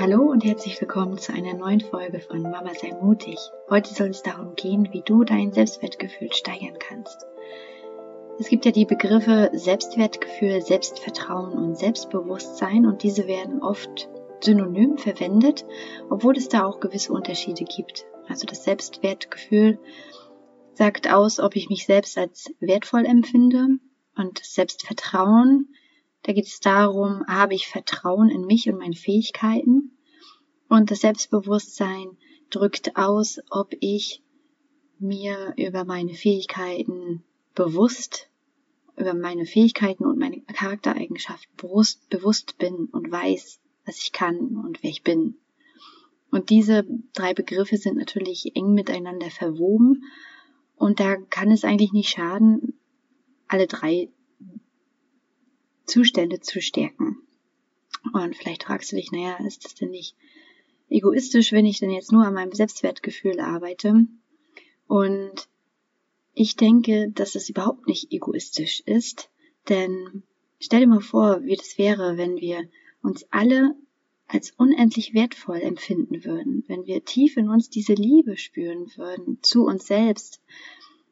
Hallo 0.00 0.30
und 0.30 0.44
herzlich 0.44 0.80
willkommen 0.80 1.18
zu 1.18 1.32
einer 1.32 1.54
neuen 1.54 1.80
Folge 1.80 2.20
von 2.20 2.40
Mama 2.40 2.72
sei 2.72 2.92
mutig. 3.02 3.36
Heute 3.68 3.92
soll 3.92 4.10
es 4.10 4.22
darum 4.22 4.54
gehen, 4.54 4.92
wie 4.92 5.02
du 5.02 5.24
dein 5.24 5.52
Selbstwertgefühl 5.52 6.32
steigern 6.32 6.78
kannst. 6.78 7.26
Es 8.38 8.48
gibt 8.48 8.64
ja 8.64 8.70
die 8.70 8.84
Begriffe 8.84 9.50
Selbstwertgefühl, 9.52 10.62
Selbstvertrauen 10.62 11.50
und 11.50 11.76
Selbstbewusstsein 11.76 12.86
und 12.86 13.02
diese 13.02 13.26
werden 13.26 13.60
oft 13.60 14.08
synonym 14.40 14.98
verwendet, 14.98 15.66
obwohl 16.10 16.36
es 16.36 16.48
da 16.48 16.64
auch 16.64 16.78
gewisse 16.78 17.12
Unterschiede 17.12 17.64
gibt. 17.64 18.06
Also 18.28 18.46
das 18.46 18.62
Selbstwertgefühl 18.62 19.80
sagt 20.74 21.12
aus, 21.12 21.40
ob 21.40 21.56
ich 21.56 21.70
mich 21.70 21.86
selbst 21.86 22.16
als 22.16 22.52
wertvoll 22.60 23.04
empfinde 23.04 23.66
und 24.14 24.38
das 24.38 24.54
Selbstvertrauen 24.54 25.74
da 26.22 26.32
geht 26.32 26.46
es 26.46 26.60
darum, 26.60 27.24
habe 27.26 27.54
ich 27.54 27.68
Vertrauen 27.68 28.28
in 28.28 28.44
mich 28.44 28.68
und 28.68 28.78
meine 28.78 28.94
Fähigkeiten? 28.94 29.97
Und 30.68 30.90
das 30.90 31.00
Selbstbewusstsein 31.00 32.16
drückt 32.50 32.96
aus, 32.96 33.40
ob 33.50 33.74
ich 33.80 34.22
mir 34.98 35.54
über 35.56 35.84
meine 35.84 36.14
Fähigkeiten 36.14 37.22
bewusst, 37.54 38.28
über 38.96 39.14
meine 39.14 39.46
Fähigkeiten 39.46 40.04
und 40.04 40.18
meine 40.18 40.40
Charaktereigenschaften 40.42 41.56
bewusst, 41.56 42.08
bewusst 42.10 42.58
bin 42.58 42.86
und 42.86 43.10
weiß, 43.10 43.60
was 43.84 43.98
ich 43.98 44.12
kann 44.12 44.56
und 44.56 44.82
wer 44.82 44.90
ich 44.90 45.02
bin. 45.02 45.36
Und 46.30 46.50
diese 46.50 46.84
drei 47.14 47.32
Begriffe 47.32 47.76
sind 47.76 47.96
natürlich 47.96 48.54
eng 48.54 48.74
miteinander 48.74 49.30
verwoben 49.30 50.04
und 50.76 51.00
da 51.00 51.16
kann 51.16 51.50
es 51.50 51.64
eigentlich 51.64 51.92
nicht 51.92 52.10
schaden, 52.10 52.78
alle 53.46 53.66
drei 53.66 54.10
Zustände 55.86 56.40
zu 56.40 56.60
stärken. 56.60 57.16
Und 58.12 58.36
vielleicht 58.36 58.64
fragst 58.64 58.92
du 58.92 58.96
dich, 58.96 59.10
naja, 59.10 59.38
ist 59.46 59.64
das 59.64 59.74
denn 59.74 59.90
nicht 59.90 60.14
egoistisch, 60.88 61.52
wenn 61.52 61.66
ich 61.66 61.80
denn 61.80 61.90
jetzt 61.90 62.12
nur 62.12 62.24
an 62.24 62.34
meinem 62.34 62.52
Selbstwertgefühl 62.52 63.40
arbeite? 63.40 64.06
Und 64.86 65.48
ich 66.34 66.56
denke, 66.56 67.10
dass 67.10 67.34
es 67.34 67.48
überhaupt 67.48 67.86
nicht 67.86 68.12
egoistisch 68.12 68.80
ist, 68.86 69.30
denn 69.68 70.22
stell 70.60 70.80
dir 70.80 70.86
mal 70.86 71.00
vor, 71.00 71.42
wie 71.44 71.56
das 71.56 71.78
wäre, 71.78 72.16
wenn 72.16 72.36
wir 72.36 72.68
uns 73.02 73.26
alle 73.30 73.74
als 74.26 74.52
unendlich 74.56 75.14
wertvoll 75.14 75.60
empfinden 75.60 76.24
würden, 76.24 76.62
wenn 76.68 76.86
wir 76.86 77.04
tief 77.04 77.36
in 77.36 77.48
uns 77.48 77.70
diese 77.70 77.94
Liebe 77.94 78.36
spüren 78.36 78.86
würden 78.96 79.38
zu 79.42 79.64
uns 79.64 79.86
selbst 79.86 80.42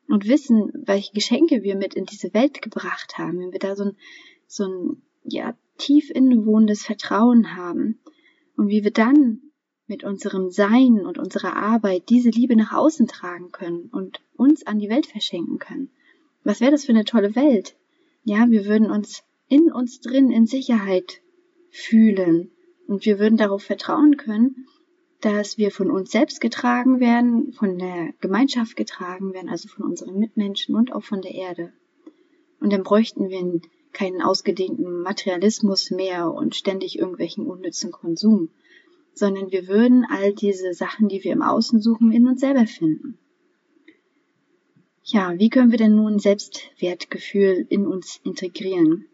und 0.06 0.28
wissen, 0.28 0.70
welche 0.74 1.12
Geschenke 1.12 1.62
wir 1.62 1.76
mit 1.76 1.94
in 1.94 2.04
diese 2.04 2.34
Welt 2.34 2.60
gebracht 2.60 3.16
haben, 3.18 3.40
wenn 3.40 3.52
wir 3.52 3.58
da 3.58 3.74
so 3.74 3.84
ein 3.84 3.96
so 4.46 4.64
ein 4.64 5.02
ja, 5.24 5.56
tief 5.78 6.10
innewohnendes 6.10 6.84
Vertrauen 6.84 7.56
haben 7.56 7.98
und 8.56 8.68
wie 8.68 8.84
wir 8.84 8.92
dann 8.92 9.40
mit 9.86 10.04
unserem 10.04 10.50
Sein 10.50 11.06
und 11.06 11.18
unserer 11.18 11.56
Arbeit 11.56 12.08
diese 12.08 12.30
Liebe 12.30 12.56
nach 12.56 12.72
außen 12.72 13.06
tragen 13.06 13.52
können 13.52 13.88
und 13.92 14.20
uns 14.36 14.66
an 14.66 14.78
die 14.78 14.88
Welt 14.88 15.06
verschenken 15.06 15.58
können. 15.58 15.90
Was 16.44 16.60
wäre 16.60 16.72
das 16.72 16.84
für 16.84 16.92
eine 16.92 17.04
tolle 17.04 17.34
Welt? 17.36 17.76
Ja, 18.24 18.50
wir 18.50 18.66
würden 18.66 18.90
uns 18.90 19.22
in 19.48 19.70
uns 19.70 20.00
drin 20.00 20.30
in 20.30 20.46
Sicherheit 20.46 21.20
fühlen 21.70 22.50
und 22.88 23.04
wir 23.04 23.18
würden 23.18 23.36
darauf 23.36 23.62
vertrauen 23.62 24.16
können, 24.16 24.66
dass 25.20 25.58
wir 25.58 25.70
von 25.70 25.90
uns 25.90 26.10
selbst 26.10 26.40
getragen 26.40 27.00
werden, 27.00 27.52
von 27.52 27.78
der 27.78 28.12
Gemeinschaft 28.20 28.76
getragen 28.76 29.32
werden, 29.32 29.48
also 29.48 29.68
von 29.68 29.84
unseren 29.84 30.18
Mitmenschen 30.18 30.74
und 30.74 30.92
auch 30.92 31.04
von 31.04 31.22
der 31.22 31.34
Erde. 31.34 31.72
Und 32.60 32.72
dann 32.72 32.82
bräuchten 32.82 33.28
wir 33.28 33.60
keinen 33.92 34.22
ausgedehnten 34.22 35.02
Materialismus 35.02 35.90
mehr 35.90 36.32
und 36.32 36.54
ständig 36.54 36.98
irgendwelchen 36.98 37.46
unnützen 37.46 37.92
Konsum, 37.92 38.50
sondern 39.16 39.50
wir 39.50 39.66
würden 39.66 40.04
all 40.08 40.34
diese 40.34 40.74
Sachen, 40.74 41.08
die 41.08 41.24
wir 41.24 41.32
im 41.32 41.42
Außen 41.42 41.80
suchen, 41.80 42.12
in 42.12 42.28
uns 42.28 42.40
selber 42.40 42.66
finden. 42.66 43.18
Ja, 45.02 45.38
wie 45.38 45.48
können 45.48 45.70
wir 45.70 45.78
denn 45.78 45.94
nun 45.94 46.18
Selbstwertgefühl 46.18 47.66
in 47.70 47.86
uns 47.86 48.20
integrieren? 48.24 49.06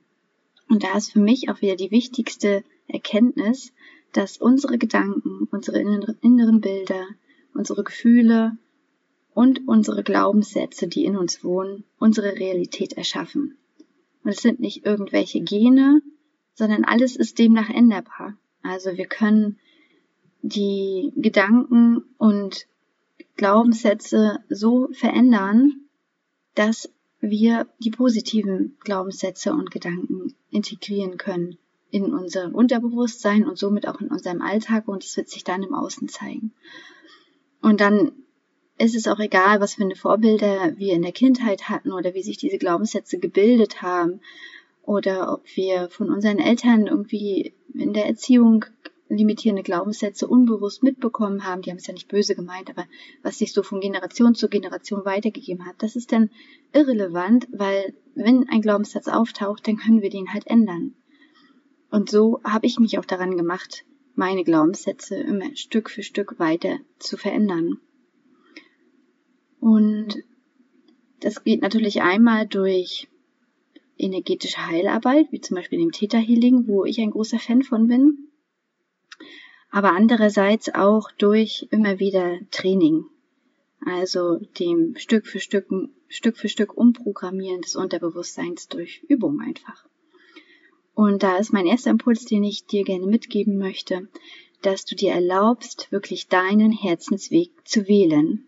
Und 0.68 0.82
da 0.82 0.96
ist 0.96 1.12
für 1.12 1.20
mich 1.20 1.48
auch 1.48 1.62
wieder 1.62 1.76
die 1.76 1.92
wichtigste 1.92 2.64
Erkenntnis, 2.88 3.72
dass 4.12 4.38
unsere 4.38 4.76
Gedanken, 4.76 5.46
unsere 5.52 5.78
inneren 5.80 6.60
Bilder, 6.60 7.06
unsere 7.54 7.84
Gefühle 7.84 8.56
und 9.34 9.68
unsere 9.68 10.02
Glaubenssätze, 10.02 10.88
die 10.88 11.04
in 11.04 11.16
uns 11.16 11.44
wohnen, 11.44 11.84
unsere 11.98 12.36
Realität 12.38 12.94
erschaffen. 12.94 13.56
Und 14.24 14.30
es 14.30 14.42
sind 14.42 14.58
nicht 14.58 14.84
irgendwelche 14.84 15.42
Gene, 15.42 16.02
sondern 16.54 16.84
alles 16.84 17.16
ist 17.16 17.38
demnach 17.38 17.70
änderbar. 17.70 18.36
Also 18.62 18.96
wir 18.96 19.06
können 19.06 19.58
die 20.42 21.12
Gedanken 21.16 22.04
und 22.18 22.66
Glaubenssätze 23.36 24.40
so 24.48 24.88
verändern, 24.92 25.86
dass 26.54 26.90
wir 27.20 27.66
die 27.78 27.90
positiven 27.90 28.76
Glaubenssätze 28.80 29.52
und 29.52 29.70
Gedanken 29.70 30.34
integrieren 30.50 31.16
können 31.16 31.56
in 31.90 32.12
unser 32.12 32.54
Unterbewusstsein 32.54 33.46
und 33.46 33.58
somit 33.58 33.86
auch 33.86 34.00
in 34.00 34.08
unserem 34.08 34.42
Alltag 34.42 34.88
und 34.88 35.04
es 35.04 35.16
wird 35.16 35.28
sich 35.28 35.44
dann 35.44 35.62
im 35.62 35.74
Außen 35.74 36.08
zeigen. 36.08 36.52
Und 37.60 37.80
dann 37.80 38.12
ist 38.78 38.96
es 38.96 39.06
auch 39.06 39.20
egal, 39.20 39.60
was 39.60 39.74
für 39.74 39.84
eine 39.84 39.94
Vorbilder 39.94 40.76
wir 40.78 40.94
in 40.94 41.02
der 41.02 41.12
Kindheit 41.12 41.68
hatten 41.68 41.92
oder 41.92 42.14
wie 42.14 42.22
sich 42.22 42.38
diese 42.38 42.58
Glaubenssätze 42.58 43.18
gebildet 43.18 43.82
haben 43.82 44.20
oder 44.82 45.32
ob 45.32 45.44
wir 45.54 45.88
von 45.90 46.10
unseren 46.10 46.38
Eltern 46.38 46.88
irgendwie 46.88 47.54
in 47.74 47.92
der 47.92 48.06
Erziehung 48.06 48.64
limitierende 49.16 49.62
Glaubenssätze 49.62 50.26
unbewusst 50.26 50.82
mitbekommen 50.82 51.44
haben, 51.44 51.62
die 51.62 51.70
haben 51.70 51.78
es 51.78 51.86
ja 51.86 51.94
nicht 51.94 52.08
böse 52.08 52.34
gemeint, 52.34 52.70
aber 52.70 52.86
was 53.22 53.38
sich 53.38 53.52
so 53.52 53.62
von 53.62 53.80
Generation 53.80 54.34
zu 54.34 54.48
Generation 54.48 55.04
weitergegeben 55.04 55.66
hat, 55.66 55.76
das 55.78 55.96
ist 55.96 56.12
dann 56.12 56.30
irrelevant, 56.72 57.48
weil 57.52 57.94
wenn 58.14 58.48
ein 58.48 58.62
Glaubenssatz 58.62 59.08
auftaucht, 59.08 59.66
dann 59.66 59.76
können 59.76 60.02
wir 60.02 60.10
den 60.10 60.32
halt 60.32 60.46
ändern. 60.46 60.94
Und 61.90 62.10
so 62.10 62.40
habe 62.42 62.66
ich 62.66 62.78
mich 62.78 62.98
auch 62.98 63.04
daran 63.04 63.36
gemacht, 63.36 63.84
meine 64.14 64.44
Glaubenssätze 64.44 65.16
immer 65.16 65.54
Stück 65.56 65.90
für 65.90 66.02
Stück 66.02 66.38
weiter 66.38 66.78
zu 66.98 67.16
verändern. 67.16 67.78
Und 69.60 70.24
das 71.20 71.44
geht 71.44 71.62
natürlich 71.62 72.02
einmal 72.02 72.46
durch 72.46 73.08
energetische 73.96 74.66
Heilarbeit, 74.66 75.30
wie 75.30 75.40
zum 75.40 75.56
Beispiel 75.56 75.78
dem 75.78 75.92
Theta 75.92 76.18
Healing, 76.18 76.66
wo 76.66 76.84
ich 76.84 77.00
ein 77.00 77.10
großer 77.10 77.38
Fan 77.38 77.62
von 77.62 77.86
bin. 77.86 78.31
Aber 79.72 79.92
andererseits 79.92 80.72
auch 80.72 81.10
durch 81.10 81.66
immer 81.72 81.98
wieder 81.98 82.38
Training. 82.52 83.06
Also 83.84 84.38
dem 84.60 84.94
Stück 84.96 85.26
für 85.26 85.40
Stück, 85.40 85.66
Stück 86.06 86.36
für 86.36 86.48
Stück 86.48 86.76
Umprogrammieren 86.76 87.62
des 87.62 87.74
Unterbewusstseins 87.74 88.68
durch 88.68 89.02
Übung 89.08 89.40
einfach. 89.40 89.84
Und 90.94 91.24
da 91.24 91.38
ist 91.38 91.52
mein 91.52 91.66
erster 91.66 91.90
Impuls, 91.90 92.24
den 92.26 92.44
ich 92.44 92.66
dir 92.66 92.84
gerne 92.84 93.06
mitgeben 93.06 93.58
möchte, 93.58 94.06
dass 94.60 94.84
du 94.84 94.94
dir 94.94 95.10
erlaubst, 95.10 95.90
wirklich 95.90 96.28
deinen 96.28 96.70
Herzensweg 96.70 97.50
zu 97.64 97.88
wählen 97.88 98.46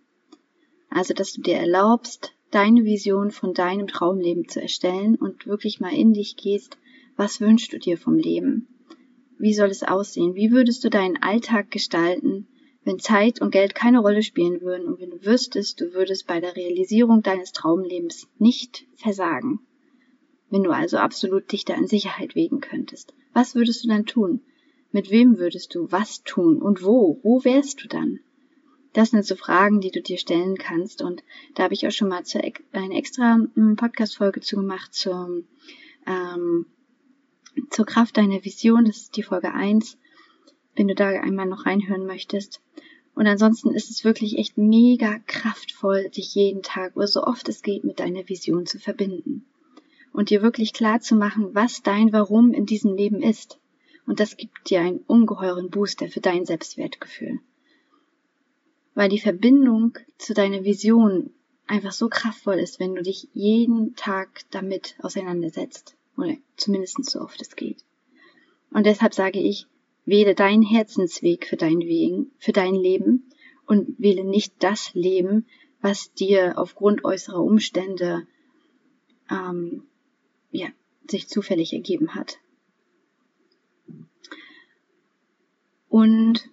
also, 0.94 1.12
dass 1.12 1.32
du 1.32 1.42
dir 1.42 1.56
erlaubst, 1.56 2.32
deine 2.52 2.84
Vision 2.84 3.32
von 3.32 3.52
deinem 3.52 3.88
Traumleben 3.88 4.46
zu 4.46 4.62
erstellen 4.62 5.16
und 5.16 5.44
wirklich 5.44 5.80
mal 5.80 5.92
in 5.92 6.12
dich 6.12 6.36
gehst, 6.36 6.78
was 7.16 7.40
wünschst 7.40 7.72
du 7.72 7.80
dir 7.80 7.98
vom 7.98 8.14
Leben? 8.14 8.68
Wie 9.44 9.52
soll 9.52 9.68
es 9.68 9.82
aussehen? 9.82 10.34
Wie 10.34 10.52
würdest 10.52 10.84
du 10.84 10.88
deinen 10.88 11.22
Alltag 11.22 11.70
gestalten, 11.70 12.48
wenn 12.82 12.98
Zeit 12.98 13.42
und 13.42 13.50
Geld 13.50 13.74
keine 13.74 13.98
Rolle 13.98 14.22
spielen 14.22 14.62
würden 14.62 14.86
und 14.86 15.00
wenn 15.00 15.10
du 15.10 15.22
wüsstest, 15.22 15.82
du 15.82 15.92
würdest 15.92 16.26
bei 16.26 16.40
der 16.40 16.56
Realisierung 16.56 17.22
deines 17.22 17.52
Traumlebens 17.52 18.26
nicht 18.38 18.86
versagen? 18.94 19.60
Wenn 20.48 20.62
du 20.62 20.70
also 20.70 20.96
absolut 20.96 21.52
dich 21.52 21.66
da 21.66 21.74
in 21.74 21.86
Sicherheit 21.86 22.34
wägen 22.34 22.62
könntest, 22.62 23.12
was 23.34 23.54
würdest 23.54 23.84
du 23.84 23.88
dann 23.88 24.06
tun? 24.06 24.40
Mit 24.92 25.10
wem 25.10 25.36
würdest 25.36 25.74
du 25.74 25.92
was 25.92 26.22
tun 26.22 26.62
und 26.62 26.82
wo? 26.82 27.20
Wo 27.22 27.44
wärst 27.44 27.84
du 27.84 27.88
dann? 27.88 28.20
Das 28.94 29.10
sind 29.10 29.26
so 29.26 29.36
Fragen, 29.36 29.82
die 29.82 29.90
du 29.90 30.00
dir 30.00 30.16
stellen 30.16 30.56
kannst. 30.56 31.02
Und 31.02 31.22
da 31.54 31.64
habe 31.64 31.74
ich 31.74 31.86
auch 31.86 31.92
schon 31.92 32.08
mal 32.08 32.24
zu, 32.24 32.40
eine 32.72 32.96
extra 32.96 33.40
hm, 33.54 33.76
Podcast-Folge 33.76 34.40
zugemacht 34.40 34.94
zum, 34.94 35.44
ähm, 36.06 36.64
zur 37.70 37.86
Kraft 37.86 38.16
deiner 38.16 38.44
Vision. 38.44 38.84
Das 38.84 38.98
ist 38.98 39.16
die 39.16 39.22
Folge 39.22 39.52
1, 39.52 39.98
wenn 40.76 40.88
du 40.88 40.94
da 40.94 41.08
einmal 41.08 41.46
noch 41.46 41.66
reinhören 41.66 42.06
möchtest. 42.06 42.60
Und 43.14 43.26
ansonsten 43.26 43.72
ist 43.72 43.90
es 43.90 44.04
wirklich 44.04 44.38
echt 44.38 44.58
mega 44.58 45.18
kraftvoll, 45.26 46.08
dich 46.08 46.34
jeden 46.34 46.62
Tag 46.62 46.96
oder 46.96 47.06
so 47.06 47.22
oft 47.22 47.48
es 47.48 47.62
geht 47.62 47.84
mit 47.84 48.00
deiner 48.00 48.28
Vision 48.28 48.66
zu 48.66 48.78
verbinden. 48.78 49.44
Und 50.12 50.30
dir 50.30 50.42
wirklich 50.42 50.72
klar 50.72 51.00
zu 51.00 51.16
machen, 51.16 51.54
was 51.54 51.82
dein 51.82 52.12
Warum 52.12 52.52
in 52.52 52.66
diesem 52.66 52.94
Leben 52.94 53.22
ist. 53.22 53.58
Und 54.06 54.20
das 54.20 54.36
gibt 54.36 54.70
dir 54.70 54.80
einen 54.80 54.98
ungeheuren 55.06 55.70
Booster 55.70 56.08
für 56.08 56.20
dein 56.20 56.44
Selbstwertgefühl 56.44 57.40
weil 58.94 59.08
die 59.08 59.20
Verbindung 59.20 59.98
zu 60.18 60.34
deiner 60.34 60.64
Vision 60.64 61.30
einfach 61.66 61.92
so 61.92 62.08
kraftvoll 62.08 62.56
ist, 62.56 62.80
wenn 62.80 62.94
du 62.94 63.02
dich 63.02 63.28
jeden 63.32 63.94
Tag 63.96 64.42
damit 64.50 64.96
auseinandersetzt. 65.00 65.96
Oder 66.16 66.36
zumindest 66.56 67.04
so 67.04 67.20
oft 67.20 67.40
es 67.40 67.56
geht. 67.56 67.84
Und 68.70 68.86
deshalb 68.86 69.14
sage 69.14 69.40
ich, 69.40 69.66
wähle 70.04 70.34
deinen 70.34 70.62
Herzensweg 70.62 71.46
für 71.46 71.56
dein, 71.56 71.80
Wegen, 71.80 72.30
für 72.38 72.52
dein 72.52 72.74
Leben 72.74 73.30
und 73.66 73.98
wähle 73.98 74.24
nicht 74.24 74.54
das 74.58 74.92
Leben, 74.94 75.46
was 75.80 76.12
dir 76.12 76.58
aufgrund 76.58 77.04
äußerer 77.04 77.42
Umstände 77.42 78.26
ähm, 79.30 79.84
ja, 80.50 80.68
sich 81.08 81.28
zufällig 81.28 81.72
ergeben 81.72 82.14
hat. 82.14 82.38
Und 85.88 86.50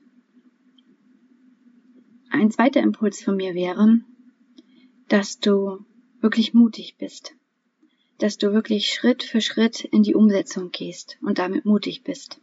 ein 2.29 2.51
zweiter 2.51 2.81
Impuls 2.81 3.23
von 3.23 3.35
mir 3.35 3.53
wäre, 3.55 4.01
dass 5.07 5.39
du 5.39 5.83
wirklich 6.21 6.53
mutig 6.53 6.95
bist, 6.97 7.35
dass 8.21 8.37
du 8.37 8.53
wirklich 8.53 8.93
Schritt 8.93 9.23
für 9.23 9.41
Schritt 9.41 9.83
in 9.83 10.03
die 10.03 10.13
Umsetzung 10.13 10.71
gehst 10.71 11.17
und 11.23 11.39
damit 11.39 11.65
mutig 11.65 12.03
bist. 12.03 12.39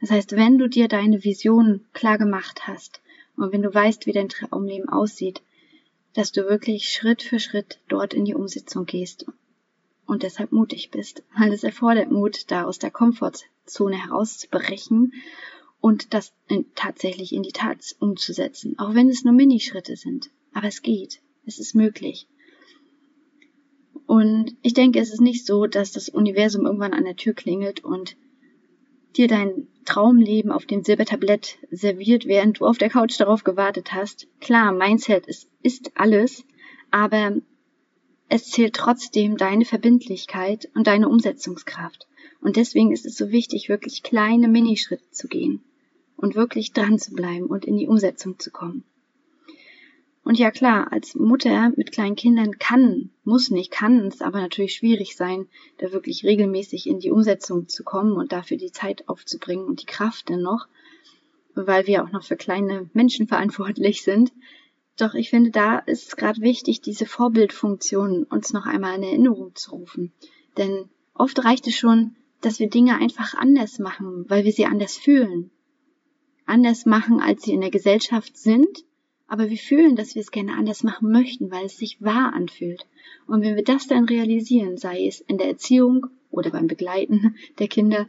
Das 0.00 0.10
heißt, 0.10 0.32
wenn 0.32 0.58
du 0.58 0.68
dir 0.68 0.88
deine 0.88 1.22
Vision 1.22 1.86
klar 1.92 2.18
gemacht 2.18 2.66
hast 2.66 3.00
und 3.36 3.52
wenn 3.52 3.62
du 3.62 3.72
weißt, 3.72 4.06
wie 4.06 4.12
dein 4.12 4.28
Traumleben 4.28 4.88
aussieht, 4.88 5.40
dass 6.14 6.32
du 6.32 6.48
wirklich 6.48 6.88
Schritt 6.88 7.22
für 7.22 7.38
Schritt 7.38 7.78
dort 7.88 8.12
in 8.12 8.24
die 8.24 8.34
Umsetzung 8.34 8.86
gehst 8.86 9.26
und 10.04 10.24
deshalb 10.24 10.50
mutig 10.50 10.90
bist, 10.90 11.22
weil 11.38 11.52
es 11.52 11.62
erfordert 11.62 12.10
Mut, 12.10 12.50
da 12.50 12.64
aus 12.64 12.80
der 12.80 12.90
Komfortzone 12.90 14.02
herauszubrechen 14.02 15.12
und 15.80 16.12
das 16.12 16.32
in, 16.48 16.66
tatsächlich 16.74 17.32
in 17.32 17.44
die 17.44 17.52
Tat 17.52 17.78
umzusetzen, 18.00 18.76
auch 18.80 18.94
wenn 18.94 19.08
es 19.08 19.22
nur 19.22 19.34
Minischritte 19.34 19.94
sind. 19.94 20.30
Aber 20.52 20.66
es 20.66 20.82
geht, 20.82 21.20
es 21.46 21.60
ist 21.60 21.76
möglich. 21.76 22.26
Und 24.10 24.56
ich 24.62 24.74
denke, 24.74 24.98
es 24.98 25.12
ist 25.12 25.20
nicht 25.20 25.46
so, 25.46 25.66
dass 25.66 25.92
das 25.92 26.08
Universum 26.08 26.66
irgendwann 26.66 26.94
an 26.94 27.04
der 27.04 27.14
Tür 27.14 27.32
klingelt 27.32 27.84
und 27.84 28.16
dir 29.16 29.28
dein 29.28 29.68
Traumleben 29.84 30.50
auf 30.50 30.66
dem 30.66 30.82
Silbertablett 30.82 31.58
serviert, 31.70 32.26
während 32.26 32.58
du 32.58 32.66
auf 32.66 32.76
der 32.76 32.90
Couch 32.90 33.20
darauf 33.20 33.44
gewartet 33.44 33.92
hast. 33.92 34.26
Klar, 34.40 34.72
Mindset 34.72 35.28
ist, 35.28 35.48
ist 35.62 35.92
alles, 35.94 36.42
aber 36.90 37.36
es 38.28 38.50
zählt 38.50 38.74
trotzdem 38.74 39.36
deine 39.36 39.64
Verbindlichkeit 39.64 40.68
und 40.74 40.88
deine 40.88 41.08
Umsetzungskraft. 41.08 42.08
Und 42.40 42.56
deswegen 42.56 42.90
ist 42.90 43.06
es 43.06 43.16
so 43.16 43.30
wichtig, 43.30 43.68
wirklich 43.68 44.02
kleine 44.02 44.48
Minischritte 44.48 45.08
zu 45.12 45.28
gehen 45.28 45.62
und 46.16 46.34
wirklich 46.34 46.72
dran 46.72 46.98
zu 46.98 47.12
bleiben 47.12 47.46
und 47.46 47.64
in 47.64 47.76
die 47.76 47.86
Umsetzung 47.86 48.40
zu 48.40 48.50
kommen. 48.50 48.82
Und 50.22 50.38
ja 50.38 50.50
klar, 50.50 50.92
als 50.92 51.14
Mutter 51.14 51.72
mit 51.76 51.92
kleinen 51.92 52.14
Kindern 52.14 52.58
kann, 52.58 53.10
muss 53.24 53.50
nicht, 53.50 53.70
kann 53.70 54.06
es 54.06 54.20
aber 54.20 54.40
natürlich 54.40 54.74
schwierig 54.74 55.16
sein, 55.16 55.48
da 55.78 55.92
wirklich 55.92 56.24
regelmäßig 56.24 56.86
in 56.86 57.00
die 57.00 57.10
Umsetzung 57.10 57.68
zu 57.68 57.84
kommen 57.84 58.12
und 58.12 58.32
dafür 58.32 58.58
die 58.58 58.70
Zeit 58.70 59.08
aufzubringen 59.08 59.64
und 59.64 59.80
die 59.80 59.86
Kraft 59.86 60.28
dennoch, 60.28 60.68
weil 61.54 61.86
wir 61.86 62.04
auch 62.04 62.12
noch 62.12 62.24
für 62.24 62.36
kleine 62.36 62.90
Menschen 62.92 63.28
verantwortlich 63.28 64.02
sind. 64.02 64.32
Doch 64.98 65.14
ich 65.14 65.30
finde, 65.30 65.50
da 65.50 65.78
ist 65.78 66.08
es 66.08 66.16
gerade 66.16 66.42
wichtig, 66.42 66.82
diese 66.82 67.06
Vorbildfunktion 67.06 68.24
uns 68.24 68.52
noch 68.52 68.66
einmal 68.66 68.96
in 68.96 69.02
Erinnerung 69.02 69.54
zu 69.54 69.70
rufen. 69.70 70.12
Denn 70.58 70.90
oft 71.14 71.42
reicht 71.42 71.66
es 71.66 71.76
schon, 71.76 72.14
dass 72.42 72.58
wir 72.58 72.68
Dinge 72.68 72.96
einfach 72.96 73.34
anders 73.34 73.78
machen, 73.78 74.26
weil 74.28 74.44
wir 74.44 74.52
sie 74.52 74.66
anders 74.66 74.96
fühlen. 74.96 75.50
Anders 76.44 76.84
machen, 76.84 77.20
als 77.20 77.42
sie 77.42 77.52
in 77.52 77.62
der 77.62 77.70
Gesellschaft 77.70 78.36
sind 78.36 78.84
aber 79.30 79.48
wir 79.48 79.58
fühlen, 79.58 79.94
dass 79.94 80.16
wir 80.16 80.22
es 80.22 80.32
gerne 80.32 80.54
anders 80.54 80.82
machen 80.82 81.12
möchten, 81.12 81.52
weil 81.52 81.66
es 81.66 81.78
sich 81.78 82.02
wahr 82.02 82.32
anfühlt. 82.34 82.84
Und 83.28 83.42
wenn 83.42 83.54
wir 83.54 83.62
das 83.62 83.86
dann 83.86 84.06
realisieren, 84.06 84.76
sei 84.76 85.06
es 85.06 85.20
in 85.20 85.38
der 85.38 85.46
Erziehung 85.46 86.08
oder 86.32 86.50
beim 86.50 86.66
Begleiten 86.66 87.36
der 87.60 87.68
Kinder, 87.68 88.08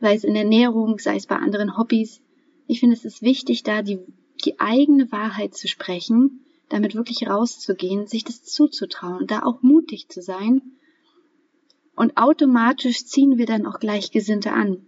sei 0.00 0.14
es 0.14 0.22
in 0.22 0.34
der 0.34 0.44
Ernährung, 0.44 1.00
sei 1.00 1.16
es 1.16 1.26
bei 1.26 1.34
anderen 1.34 1.76
Hobbys, 1.76 2.22
ich 2.68 2.78
finde, 2.78 2.94
es 2.94 3.04
ist 3.04 3.22
wichtig, 3.22 3.64
da 3.64 3.82
die, 3.82 3.98
die 4.44 4.60
eigene 4.60 5.10
Wahrheit 5.10 5.52
zu 5.52 5.66
sprechen, 5.66 6.44
damit 6.68 6.94
wirklich 6.94 7.26
rauszugehen, 7.26 8.06
sich 8.06 8.22
das 8.22 8.44
zuzutrauen, 8.44 9.26
da 9.26 9.42
auch 9.42 9.62
mutig 9.62 10.10
zu 10.10 10.22
sein. 10.22 10.62
Und 11.96 12.16
automatisch 12.16 13.04
ziehen 13.04 13.36
wir 13.36 13.46
dann 13.46 13.66
auch 13.66 13.80
Gleichgesinnte 13.80 14.52
an. 14.52 14.86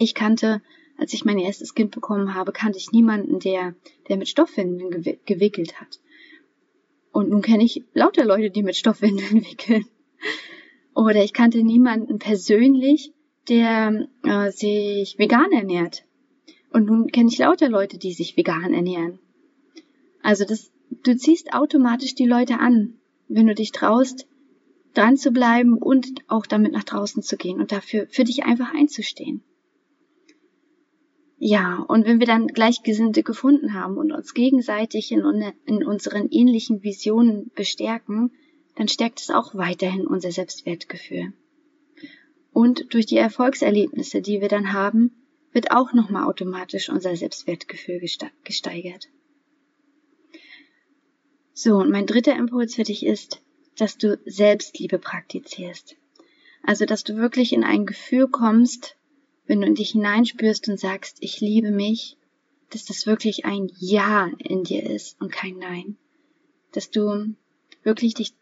Ich 0.00 0.14
kannte 0.14 0.60
als 0.98 1.12
ich 1.12 1.24
mein 1.24 1.38
erstes 1.38 1.74
Kind 1.74 1.90
bekommen 1.90 2.34
habe, 2.34 2.52
kannte 2.52 2.78
ich 2.78 2.92
niemanden, 2.92 3.38
der, 3.38 3.74
der 4.08 4.16
mit 4.16 4.28
Stoffwindeln 4.28 5.18
gewickelt 5.24 5.80
hat. 5.80 6.00
Und 7.12 7.30
nun 7.30 7.42
kenne 7.42 7.64
ich 7.64 7.84
lauter 7.92 8.24
Leute, 8.24 8.50
die 8.50 8.62
mit 8.62 8.76
Stoffwindeln 8.76 9.44
wickeln. 9.50 9.86
Oder 10.94 11.22
ich 11.24 11.32
kannte 11.32 11.62
niemanden 11.62 12.18
persönlich, 12.18 13.12
der 13.48 14.08
äh, 14.22 14.50
sich 14.50 15.18
vegan 15.18 15.52
ernährt. 15.52 16.04
Und 16.70 16.86
nun 16.86 17.08
kenne 17.08 17.28
ich 17.30 17.38
lauter 17.38 17.68
Leute, 17.68 17.98
die 17.98 18.12
sich 18.12 18.36
vegan 18.36 18.72
ernähren. 18.72 19.18
Also 20.22 20.44
das, 20.44 20.70
du 21.04 21.16
ziehst 21.16 21.52
automatisch 21.52 22.14
die 22.14 22.26
Leute 22.26 22.58
an, 22.60 22.94
wenn 23.28 23.46
du 23.46 23.54
dich 23.54 23.72
traust, 23.72 24.26
dran 24.94 25.16
zu 25.16 25.32
bleiben 25.32 25.78
und 25.78 26.22
auch 26.28 26.46
damit 26.46 26.72
nach 26.72 26.84
draußen 26.84 27.22
zu 27.22 27.36
gehen 27.36 27.60
und 27.60 27.72
dafür 27.72 28.06
für 28.08 28.24
dich 28.24 28.44
einfach 28.44 28.74
einzustehen. 28.74 29.42
Ja, 31.44 31.84
und 31.88 32.06
wenn 32.06 32.20
wir 32.20 32.28
dann 32.28 32.46
Gleichgesinnte 32.46 33.24
gefunden 33.24 33.74
haben 33.74 33.96
und 33.96 34.12
uns 34.12 34.32
gegenseitig 34.32 35.10
in, 35.10 35.24
in 35.66 35.84
unseren 35.84 36.28
ähnlichen 36.30 36.84
Visionen 36.84 37.50
bestärken, 37.56 38.30
dann 38.76 38.86
stärkt 38.86 39.20
es 39.20 39.28
auch 39.28 39.52
weiterhin 39.56 40.06
unser 40.06 40.30
Selbstwertgefühl. 40.30 41.32
Und 42.52 42.94
durch 42.94 43.06
die 43.06 43.16
Erfolgserlebnisse, 43.16 44.22
die 44.22 44.40
wir 44.40 44.46
dann 44.46 44.72
haben, 44.72 45.10
wird 45.50 45.72
auch 45.72 45.92
nochmal 45.92 46.28
automatisch 46.28 46.88
unser 46.88 47.16
Selbstwertgefühl 47.16 48.00
gesteigert. 48.44 49.08
So, 51.54 51.78
und 51.78 51.90
mein 51.90 52.06
dritter 52.06 52.36
Impuls 52.36 52.76
für 52.76 52.84
dich 52.84 53.04
ist, 53.04 53.42
dass 53.76 53.98
du 53.98 54.16
Selbstliebe 54.26 55.00
praktizierst. 55.00 55.96
Also, 56.62 56.84
dass 56.84 57.02
du 57.02 57.16
wirklich 57.16 57.52
in 57.52 57.64
ein 57.64 57.84
Gefühl 57.84 58.28
kommst, 58.28 58.96
wenn 59.46 59.60
du 59.60 59.66
in 59.66 59.74
dich 59.74 59.90
hineinspürst 59.90 60.68
und 60.68 60.78
sagst, 60.78 61.18
ich 61.20 61.40
liebe 61.40 61.70
mich, 61.70 62.16
dass 62.70 62.84
das 62.84 63.06
wirklich 63.06 63.44
ein 63.44 63.70
Ja 63.78 64.30
in 64.38 64.64
dir 64.64 64.88
ist 64.88 65.20
und 65.20 65.32
kein 65.32 65.58
Nein. 65.58 65.96
Dass 66.72 66.90
du 66.90 67.34
wirklich 67.82 68.14
dich, 68.14 68.32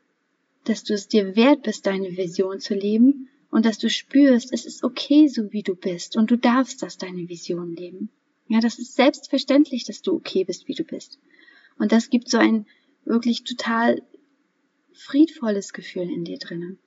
dass 0.64 0.84
du 0.84 0.94
es 0.94 1.08
dir 1.08 1.34
wert 1.36 1.62
bist, 1.62 1.86
deine 1.86 2.16
Vision 2.16 2.60
zu 2.60 2.74
leben 2.74 3.28
und 3.50 3.66
dass 3.66 3.78
du 3.78 3.90
spürst, 3.90 4.52
es 4.52 4.66
ist 4.66 4.84
okay, 4.84 5.26
so 5.26 5.52
wie 5.52 5.62
du 5.62 5.74
bist 5.74 6.16
und 6.16 6.30
du 6.30 6.36
darfst 6.36 6.82
das 6.82 6.98
deine 6.98 7.28
Vision 7.28 7.74
leben. 7.74 8.10
Ja, 8.46 8.60
das 8.60 8.78
ist 8.78 8.94
selbstverständlich, 8.94 9.84
dass 9.84 10.02
du 10.02 10.14
okay 10.14 10.44
bist, 10.44 10.68
wie 10.68 10.74
du 10.74 10.84
bist. 10.84 11.18
Und 11.78 11.92
das 11.92 12.10
gibt 12.10 12.28
so 12.28 12.38
ein 12.38 12.66
wirklich 13.04 13.44
total 13.44 14.02
friedvolles 14.92 15.72
Gefühl 15.72 16.10
in 16.10 16.24
dir 16.24 16.38
drinnen. 16.38 16.78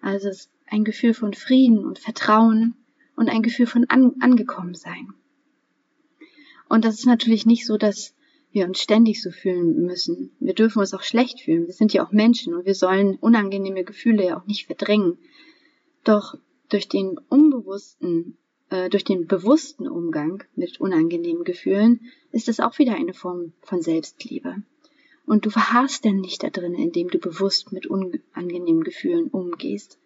Also 0.00 0.30
ein 0.66 0.84
Gefühl 0.84 1.14
von 1.14 1.34
Frieden 1.34 1.84
und 1.84 1.98
Vertrauen 1.98 2.74
und 3.16 3.28
ein 3.28 3.42
Gefühl 3.42 3.66
von 3.66 3.86
an, 3.88 4.14
angekommen 4.20 4.74
sein. 4.74 5.12
Und 6.68 6.84
das 6.84 6.98
ist 6.98 7.06
natürlich 7.06 7.46
nicht 7.46 7.66
so, 7.66 7.76
dass 7.76 8.14
wir 8.52 8.66
uns 8.66 8.80
ständig 8.80 9.22
so 9.22 9.30
fühlen 9.30 9.84
müssen. 9.84 10.30
Wir 10.40 10.54
dürfen 10.54 10.78
uns 10.78 10.94
auch 10.94 11.02
schlecht 11.02 11.40
fühlen. 11.40 11.66
Wir 11.66 11.74
sind 11.74 11.92
ja 11.92 12.06
auch 12.06 12.12
Menschen 12.12 12.54
und 12.54 12.64
wir 12.64 12.74
sollen 12.74 13.16
unangenehme 13.16 13.84
Gefühle 13.84 14.26
ja 14.26 14.40
auch 14.40 14.46
nicht 14.46 14.66
verdrängen. 14.66 15.18
Doch 16.04 16.38
durch 16.68 16.88
den 16.88 17.18
unbewussten, 17.28 18.36
äh, 18.70 18.88
durch 18.88 19.04
den 19.04 19.26
bewussten 19.26 19.86
Umgang 19.88 20.42
mit 20.54 20.80
unangenehmen 20.80 21.44
Gefühlen 21.44 22.00
ist 22.32 22.48
es 22.48 22.60
auch 22.60 22.78
wieder 22.78 22.94
eine 22.94 23.14
Form 23.14 23.52
von 23.62 23.82
Selbstliebe. 23.82 24.62
Und 25.26 25.44
du 25.44 25.50
verharrst 25.50 26.04
denn 26.04 26.20
nicht 26.20 26.42
da 26.42 26.50
drin, 26.50 26.74
indem 26.74 27.08
du 27.08 27.18
bewusst 27.18 27.72
mit 27.72 27.86
unangenehmen 27.86 28.84
Gefühlen 28.84 29.28
umgehst, 29.28 29.98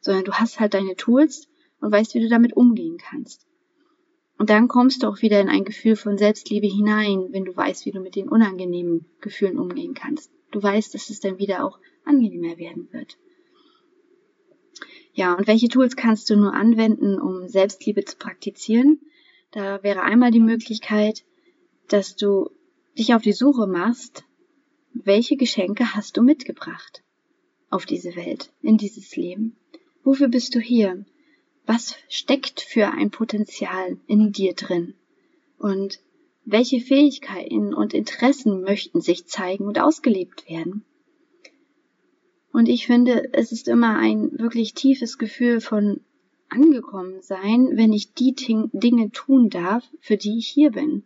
sondern 0.00 0.24
du 0.24 0.32
hast 0.32 0.60
halt 0.60 0.74
deine 0.74 0.96
Tools 0.96 1.48
und 1.84 1.92
weißt, 1.92 2.14
wie 2.14 2.20
du 2.20 2.30
damit 2.30 2.56
umgehen 2.56 2.96
kannst. 2.96 3.46
Und 4.38 4.48
dann 4.48 4.68
kommst 4.68 5.02
du 5.02 5.06
auch 5.06 5.20
wieder 5.20 5.38
in 5.40 5.50
ein 5.50 5.64
Gefühl 5.64 5.96
von 5.96 6.16
Selbstliebe 6.16 6.66
hinein, 6.66 7.28
wenn 7.30 7.44
du 7.44 7.54
weißt, 7.54 7.84
wie 7.84 7.90
du 7.90 8.00
mit 8.00 8.16
den 8.16 8.28
unangenehmen 8.28 9.04
Gefühlen 9.20 9.58
umgehen 9.58 9.92
kannst. 9.92 10.30
Du 10.50 10.62
weißt, 10.62 10.94
dass 10.94 11.10
es 11.10 11.20
dann 11.20 11.38
wieder 11.38 11.62
auch 11.62 11.78
angenehmer 12.06 12.56
werden 12.56 12.88
wird. 12.90 13.18
Ja, 15.12 15.34
und 15.34 15.46
welche 15.46 15.68
Tools 15.68 15.94
kannst 15.94 16.30
du 16.30 16.36
nur 16.36 16.54
anwenden, 16.54 17.20
um 17.20 17.48
Selbstliebe 17.48 18.02
zu 18.04 18.16
praktizieren? 18.16 18.98
Da 19.50 19.82
wäre 19.82 20.02
einmal 20.02 20.30
die 20.30 20.40
Möglichkeit, 20.40 21.22
dass 21.88 22.16
du 22.16 22.50
dich 22.98 23.14
auf 23.14 23.20
die 23.20 23.32
Suche 23.32 23.66
machst, 23.66 24.24
welche 24.94 25.36
Geschenke 25.36 25.94
hast 25.94 26.16
du 26.16 26.22
mitgebracht 26.22 27.02
auf 27.68 27.84
diese 27.84 28.16
Welt, 28.16 28.50
in 28.62 28.78
dieses 28.78 29.16
Leben? 29.16 29.56
Wofür 30.02 30.28
bist 30.28 30.54
du 30.54 30.60
hier? 30.60 31.04
Was 31.66 31.96
steckt 32.08 32.60
für 32.60 32.88
ein 32.88 33.10
Potenzial 33.10 33.98
in 34.06 34.32
dir 34.32 34.54
drin 34.54 34.94
und 35.58 36.00
welche 36.44 36.80
Fähigkeiten 36.80 37.72
und 37.72 37.94
Interessen 37.94 38.62
möchten 38.62 39.00
sich 39.00 39.26
zeigen 39.26 39.64
und 39.64 39.80
ausgelebt 39.80 40.48
werden. 40.48 40.84
Und 42.52 42.68
ich 42.68 42.86
finde, 42.86 43.32
es 43.32 43.50
ist 43.50 43.66
immer 43.66 43.96
ein 43.96 44.38
wirklich 44.38 44.74
tiefes 44.74 45.18
Gefühl 45.18 45.60
von 45.60 46.00
angekommen 46.50 47.20
sein, 47.20 47.70
wenn 47.72 47.92
ich 47.92 48.12
die 48.12 48.34
Dinge 48.34 49.10
tun 49.10 49.50
darf, 49.50 49.84
für 50.00 50.16
die 50.16 50.38
ich 50.38 50.48
hier 50.48 50.70
bin. 50.70 51.02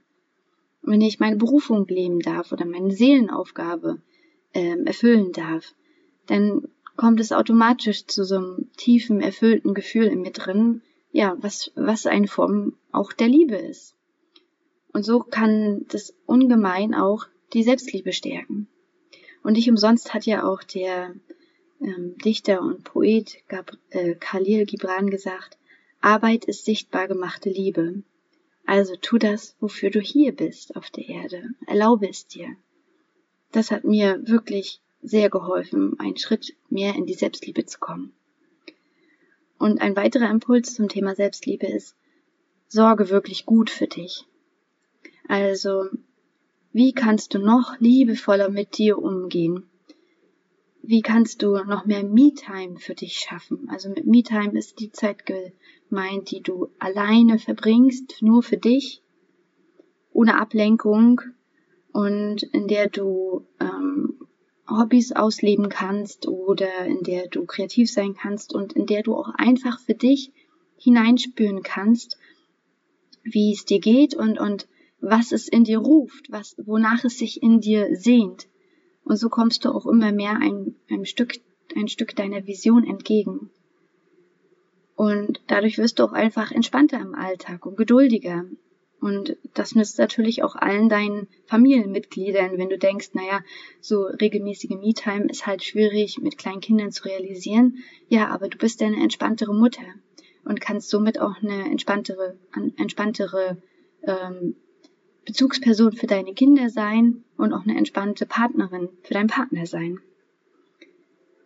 Wenn 0.82 1.00
ich 1.00 1.20
meine 1.20 1.36
Berufung 1.36 1.86
leben 1.86 2.20
darf 2.20 2.52
oder 2.52 2.66
meine 2.66 2.90
Seelenaufgabe 2.90 4.00
ähm, 4.52 4.86
erfüllen 4.86 5.32
darf, 5.32 5.74
dann 6.26 6.68
kommt 6.98 7.20
es 7.20 7.30
automatisch 7.32 8.06
zu 8.06 8.24
so 8.24 8.36
einem 8.36 8.70
tiefen, 8.76 9.20
erfüllten 9.20 9.72
Gefühl 9.72 10.06
in 10.06 10.20
mir 10.20 10.32
drin, 10.32 10.82
ja, 11.12 11.36
was, 11.40 11.70
was 11.76 12.06
eine 12.06 12.26
Form 12.26 12.74
auch 12.90 13.12
der 13.12 13.28
Liebe 13.28 13.54
ist. 13.54 13.94
Und 14.92 15.04
so 15.04 15.20
kann 15.20 15.86
das 15.88 16.12
ungemein 16.26 16.94
auch 16.94 17.26
die 17.52 17.62
Selbstliebe 17.62 18.12
stärken. 18.12 18.66
Und 19.44 19.52
nicht 19.52 19.70
umsonst 19.70 20.12
hat 20.12 20.26
ja 20.26 20.44
auch 20.44 20.64
der 20.64 21.14
ähm, 21.80 22.18
Dichter 22.18 22.60
und 22.60 22.82
Poet 22.82 23.38
Gab 23.46 23.78
äh, 23.90 24.16
Khalil 24.16 24.66
Gibran 24.66 25.08
gesagt, 25.08 25.56
Arbeit 26.00 26.46
ist 26.46 26.64
sichtbar 26.64 27.06
gemachte 27.06 27.48
Liebe. 27.48 28.02
Also 28.66 28.96
tu 28.96 29.18
das, 29.18 29.54
wofür 29.60 29.90
du 29.90 30.00
hier 30.00 30.32
bist 30.32 30.74
auf 30.74 30.90
der 30.90 31.08
Erde. 31.08 31.44
Erlaube 31.68 32.08
es 32.08 32.26
dir. 32.26 32.56
Das 33.52 33.70
hat 33.70 33.84
mir 33.84 34.26
wirklich 34.26 34.80
sehr 35.08 35.30
geholfen, 35.30 35.98
einen 35.98 36.16
Schritt 36.16 36.54
mehr 36.68 36.94
in 36.94 37.06
die 37.06 37.14
Selbstliebe 37.14 37.64
zu 37.66 37.78
kommen. 37.78 38.12
Und 39.58 39.80
ein 39.80 39.96
weiterer 39.96 40.30
Impuls 40.30 40.74
zum 40.74 40.88
Thema 40.88 41.14
Selbstliebe 41.14 41.66
ist, 41.66 41.96
sorge 42.68 43.10
wirklich 43.10 43.46
gut 43.46 43.70
für 43.70 43.86
dich. 43.86 44.24
Also, 45.26 45.86
wie 46.72 46.92
kannst 46.92 47.34
du 47.34 47.38
noch 47.38 47.80
liebevoller 47.80 48.50
mit 48.50 48.78
dir 48.78 48.98
umgehen? 48.98 49.64
Wie 50.82 51.02
kannst 51.02 51.42
du 51.42 51.56
noch 51.64 51.86
mehr 51.86 52.04
Me-Time 52.04 52.78
für 52.78 52.94
dich 52.94 53.18
schaffen? 53.18 53.68
Also 53.68 53.90
mit 53.90 54.06
Me-Time 54.06 54.56
ist 54.56 54.80
die 54.80 54.90
Zeit 54.90 55.24
gemeint, 55.26 56.30
die 56.30 56.40
du 56.40 56.68
alleine 56.78 57.38
verbringst, 57.38 58.22
nur 58.22 58.42
für 58.42 58.56
dich, 58.56 59.02
ohne 60.12 60.40
Ablenkung 60.40 61.20
und 61.92 62.42
in 62.42 62.68
der 62.68 62.88
du 62.88 63.46
ähm, 63.60 64.27
Hobbys 64.68 65.12
ausleben 65.12 65.68
kannst 65.68 66.28
oder 66.28 66.84
in 66.84 67.02
der 67.02 67.28
du 67.28 67.46
kreativ 67.46 67.90
sein 67.90 68.14
kannst 68.14 68.54
und 68.54 68.74
in 68.74 68.86
der 68.86 69.02
du 69.02 69.14
auch 69.14 69.30
einfach 69.34 69.80
für 69.80 69.94
dich 69.94 70.32
hineinspüren 70.76 71.62
kannst, 71.62 72.18
wie 73.22 73.52
es 73.52 73.64
dir 73.64 73.80
geht 73.80 74.14
und, 74.14 74.38
und 74.38 74.68
was 75.00 75.32
es 75.32 75.48
in 75.48 75.64
dir 75.64 75.78
ruft, 75.78 76.30
was, 76.30 76.56
wonach 76.64 77.04
es 77.04 77.18
sich 77.18 77.42
in 77.42 77.60
dir 77.60 77.96
sehnt. 77.96 78.48
Und 79.04 79.16
so 79.16 79.28
kommst 79.28 79.64
du 79.64 79.70
auch 79.70 79.86
immer 79.86 80.12
mehr 80.12 80.36
ein, 80.40 80.74
ein 80.90 81.06
Stück, 81.06 81.34
ein 81.74 81.88
Stück 81.88 82.14
deiner 82.14 82.46
Vision 82.46 82.84
entgegen. 82.84 83.50
Und 84.96 85.40
dadurch 85.46 85.78
wirst 85.78 85.98
du 85.98 86.04
auch 86.04 86.12
einfach 86.12 86.50
entspannter 86.50 87.00
im 87.00 87.14
Alltag 87.14 87.64
und 87.64 87.76
geduldiger 87.76 88.44
und 89.00 89.36
das 89.54 89.74
nützt 89.74 89.98
natürlich 89.98 90.42
auch 90.42 90.56
allen 90.56 90.88
deinen 90.88 91.28
Familienmitgliedern, 91.46 92.58
wenn 92.58 92.68
du 92.68 92.78
denkst, 92.78 93.10
naja, 93.12 93.42
so 93.80 94.04
regelmäßige 94.04 94.70
Me-Time 94.70 95.26
ist 95.26 95.46
halt 95.46 95.62
schwierig 95.62 96.18
mit 96.18 96.36
kleinen 96.36 96.60
Kindern 96.60 96.90
zu 96.90 97.04
realisieren. 97.04 97.78
Ja, 98.08 98.28
aber 98.28 98.48
du 98.48 98.58
bist 98.58 98.80
ja 98.80 98.88
eine 98.88 99.02
entspanntere 99.02 99.54
Mutter 99.54 99.84
und 100.44 100.60
kannst 100.60 100.90
somit 100.90 101.20
auch 101.20 101.36
eine 101.42 101.70
entspanntere, 101.70 102.36
entspanntere 102.76 103.58
ähm, 104.02 104.56
Bezugsperson 105.24 105.92
für 105.92 106.06
deine 106.06 106.34
Kinder 106.34 106.70
sein 106.70 107.22
und 107.36 107.52
auch 107.52 107.64
eine 107.64 107.76
entspannte 107.76 108.26
Partnerin 108.26 108.88
für 109.02 109.14
deinen 109.14 109.28
Partner 109.28 109.66
sein. 109.66 110.00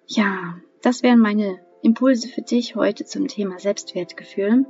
Ja, 0.06 0.58
das 0.82 1.02
wären 1.02 1.18
meine 1.18 1.58
Impulse 1.82 2.28
für 2.28 2.42
dich 2.42 2.76
heute 2.76 3.04
zum 3.04 3.28
Thema 3.28 3.58
Selbstwertgefühl. 3.58 4.64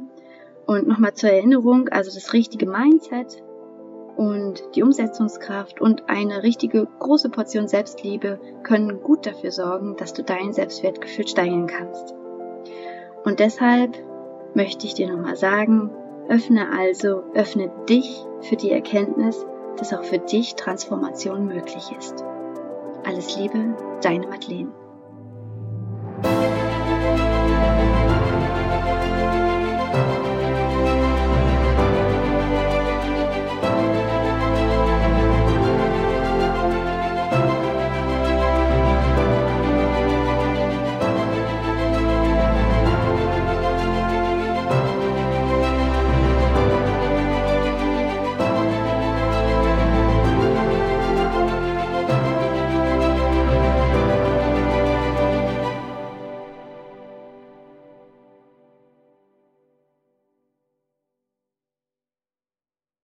Und 0.66 0.86
nochmal 0.86 1.14
zur 1.14 1.30
Erinnerung, 1.30 1.88
also 1.88 2.12
das 2.12 2.32
richtige 2.32 2.66
Mindset 2.66 3.42
und 4.16 4.62
die 4.74 4.82
Umsetzungskraft 4.82 5.80
und 5.80 6.08
eine 6.08 6.42
richtige 6.42 6.86
große 6.98 7.30
Portion 7.30 7.68
Selbstliebe 7.68 8.38
können 8.62 9.00
gut 9.02 9.26
dafür 9.26 9.50
sorgen, 9.50 9.96
dass 9.96 10.12
du 10.12 10.22
dein 10.22 10.52
Selbstwertgefühl 10.52 11.26
steigern 11.26 11.66
kannst. 11.66 12.14
Und 13.24 13.40
deshalb 13.40 13.96
möchte 14.54 14.86
ich 14.86 14.94
dir 14.94 15.10
nochmal 15.10 15.36
sagen, 15.36 15.90
öffne 16.28 16.68
also, 16.76 17.22
öffne 17.34 17.70
dich 17.88 18.24
für 18.40 18.56
die 18.56 18.70
Erkenntnis, 18.70 19.44
dass 19.76 19.94
auch 19.94 20.04
für 20.04 20.18
dich 20.18 20.54
Transformation 20.54 21.46
möglich 21.46 21.90
ist. 21.98 22.24
Alles 23.04 23.36
Liebe, 23.36 23.74
deine 24.02 24.26
Madeleine. 24.28 24.72